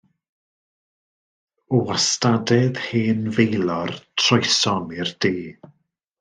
[1.75, 3.93] O wastadedd hen Faelor,
[4.23, 5.35] troesom i'r de.